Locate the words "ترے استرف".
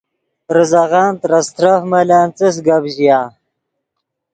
1.21-1.81